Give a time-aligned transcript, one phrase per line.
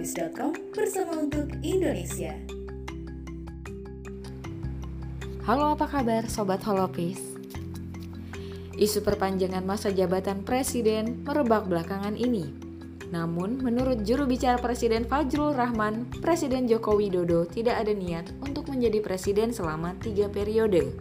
[0.00, 2.32] holopis.com bersama untuk Indonesia.
[5.44, 7.20] Halo apa kabar Sobat Holopis?
[8.80, 12.48] Isu perpanjangan masa jabatan Presiden merebak belakangan ini.
[13.12, 19.04] Namun, menurut juru bicara Presiden Fajrul Rahman, Presiden Joko Widodo tidak ada niat untuk menjadi
[19.04, 20.96] presiden selama tiga periode.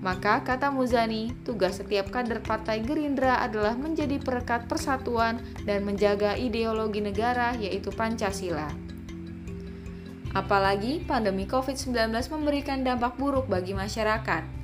[0.00, 7.04] Maka, kata Muzani, tugas setiap kader Partai Gerindra adalah menjadi perekat persatuan dan menjaga ideologi
[7.04, 8.72] negara, yaitu Pancasila.
[10.32, 14.62] Apalagi pandemi COVID-19 memberikan dampak buruk bagi masyarakat.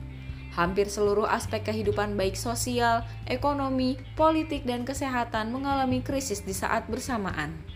[0.57, 7.76] Hampir seluruh aspek kehidupan baik sosial, ekonomi, politik, dan kesehatan mengalami krisis di saat bersamaan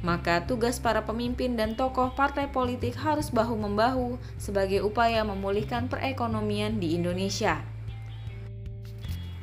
[0.00, 6.94] maka tugas para pemimpin dan tokoh partai politik harus bahu-membahu sebagai upaya memulihkan perekonomian di
[6.94, 7.60] Indonesia.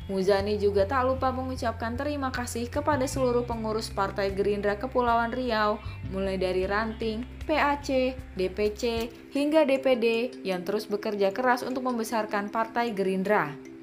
[0.06, 5.82] Muzani juga tak lupa mengucapkan terima kasih kepada seluruh pengurus Partai Gerindra Kepulauan Riau,
[6.14, 13.75] mulai dari ranting, PAC, DPC, hingga DPD yang terus bekerja keras untuk membesarkan Partai Gerindra.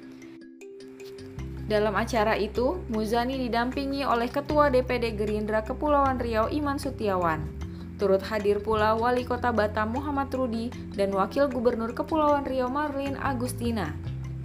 [1.73, 7.49] Dalam acara itu, Muzani didampingi oleh Ketua DPD Gerindra Kepulauan Riau Iman Sutiawan.
[7.97, 13.89] Turut hadir pula Wali Kota Batam Muhammad Rudi dan Wakil Gubernur Kepulauan Riau Marlin Agustina.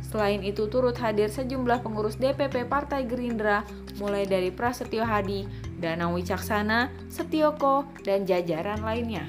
[0.08, 3.60] Selain itu turut hadir sejumlah pengurus DPP Partai Gerindra
[4.00, 5.44] mulai dari Prasetyo Hadi,
[5.76, 9.28] Danang Wicaksana, Setioko, dan jajaran lainnya.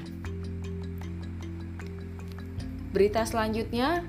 [2.96, 4.08] Berita selanjutnya,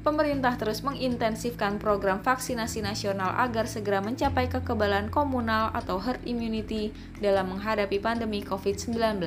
[0.00, 7.52] pemerintah terus mengintensifkan program vaksinasi nasional agar segera mencapai kekebalan komunal atau herd immunity dalam
[7.52, 9.20] menghadapi pandemi COVID-19.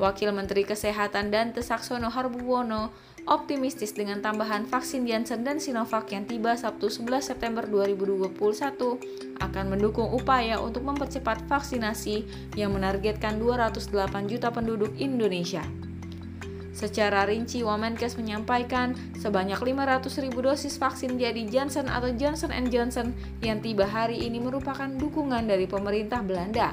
[0.00, 2.88] Wakil Menteri Kesehatan dan Tesaksono Harbuwono
[3.28, 8.32] optimistis dengan tambahan vaksin Janssen dan Sinovac yang tiba Sabtu 11 September 2021
[9.44, 12.24] akan mendukung upaya untuk mempercepat vaksinasi
[12.56, 15.60] yang menargetkan 208 juta penduduk Indonesia.
[16.70, 23.10] Secara rinci, Wamenkes menyampaikan sebanyak 500 ribu dosis vaksin jadi Johnson atau Johnson Johnson
[23.42, 26.70] yang tiba hari ini merupakan dukungan dari pemerintah Belanda.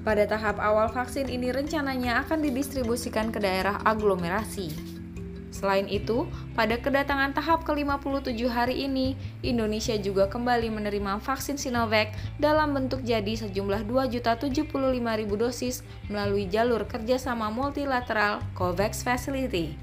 [0.00, 4.89] Pada tahap awal vaksin ini rencananya akan didistribusikan ke daerah aglomerasi.
[5.50, 12.70] Selain itu, pada kedatangan tahap ke-57 hari ini, Indonesia juga kembali menerima vaksin Sinovac dalam
[12.70, 14.70] bentuk jadi sejumlah 2.075.000
[15.34, 19.74] dosis melalui jalur kerjasama multilateral COVAX Facility.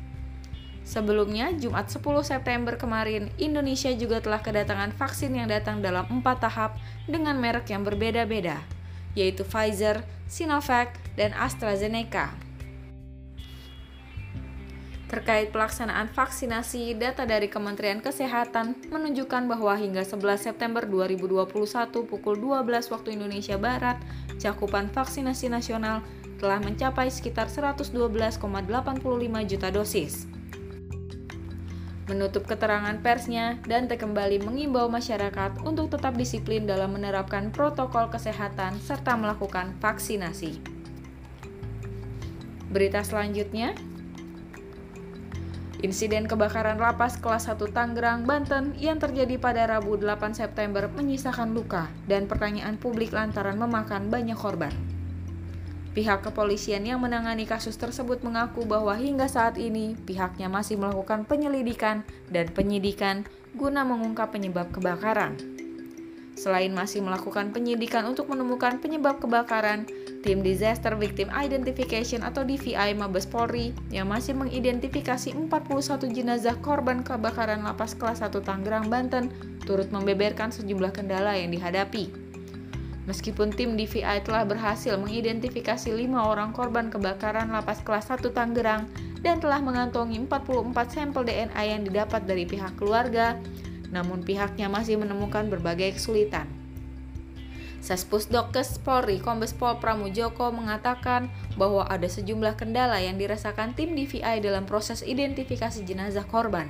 [0.88, 6.80] Sebelumnya, Jumat 10 September kemarin, Indonesia juga telah kedatangan vaksin yang datang dalam empat tahap
[7.12, 8.64] dengan merek yang berbeda-beda,
[9.12, 12.47] yaitu Pfizer, Sinovac, dan AstraZeneca.
[15.08, 21.48] Terkait pelaksanaan vaksinasi, data dari Kementerian Kesehatan menunjukkan bahwa hingga 11 September 2021
[22.04, 23.96] pukul 12 waktu Indonesia Barat,
[24.36, 26.04] cakupan vaksinasi nasional
[26.44, 28.36] telah mencapai sekitar 112,85
[29.48, 30.28] juta dosis.
[32.12, 39.16] Menutup keterangan persnya, Dante kembali mengimbau masyarakat untuk tetap disiplin dalam menerapkan protokol kesehatan serta
[39.16, 40.60] melakukan vaksinasi.
[42.72, 43.76] Berita selanjutnya,
[45.78, 51.86] Insiden kebakaran lapas kelas 1 Tangerang, Banten yang terjadi pada Rabu 8 September menyisakan luka
[52.10, 54.74] dan pertanyaan publik lantaran memakan banyak korban.
[55.94, 62.02] Pihak kepolisian yang menangani kasus tersebut mengaku bahwa hingga saat ini pihaknya masih melakukan penyelidikan
[62.34, 65.38] dan penyidikan guna mengungkap penyebab kebakaran.
[66.38, 69.86] Selain masih melakukan penyidikan untuk menemukan penyebab kebakaran,
[70.22, 75.50] tim Disaster Victim Identification atau DVI Mabes Polri yang masih mengidentifikasi 41
[76.10, 79.30] jenazah korban kebakaran lapas kelas 1 Tangerang, Banten
[79.68, 82.10] turut membeberkan sejumlah kendala yang dihadapi.
[83.08, 88.84] Meskipun tim DVI telah berhasil mengidentifikasi lima orang korban kebakaran lapas kelas 1 Tangerang
[89.24, 93.40] dan telah mengantongi 44 sampel DNA yang didapat dari pihak keluarga,
[93.96, 96.57] namun pihaknya masih menemukan berbagai kesulitan.
[97.88, 104.68] Sespusdokes Polri Kombes Pol Pramujoko mengatakan bahwa ada sejumlah kendala yang dirasakan tim DVI dalam
[104.68, 106.68] proses identifikasi jenazah korban.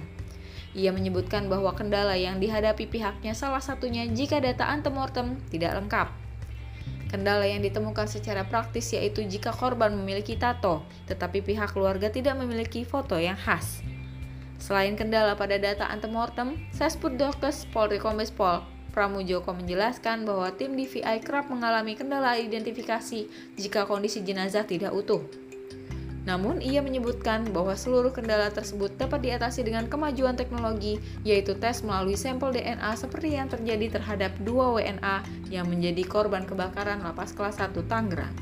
[0.77, 6.13] Ia menyebutkan bahwa kendala yang dihadapi pihaknya salah satunya jika data antemortem tidak lengkap.
[7.09, 12.85] Kendala yang ditemukan secara praktis yaitu jika korban memiliki tato, tetapi pihak keluarga tidak memiliki
[12.85, 13.81] foto yang khas.
[14.61, 21.53] Selain kendala pada data antemortem, Sesputdokes Polri Kombes Pol Pramujoko menjelaskan bahwa tim DVI kerap
[21.53, 25.21] mengalami kendala identifikasi jika kondisi jenazah tidak utuh.
[26.25, 32.17] Namun, ia menyebutkan bahwa seluruh kendala tersebut dapat diatasi dengan kemajuan teknologi, yaitu tes melalui
[32.17, 35.23] sampel DNA seperti yang terjadi terhadap dua WNA
[35.53, 38.33] yang menjadi korban kebakaran lapas kelas 1 Tangerang.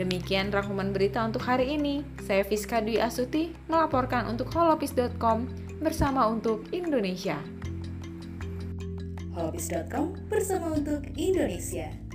[0.00, 2.08] Demikian rangkuman berita untuk hari ini.
[2.24, 5.44] Saya Fiska Dwi Asuti melaporkan untuk holopis.com
[5.78, 7.36] bersama untuk Indonesia.
[9.38, 12.07] holopis.com bersama untuk Indonesia.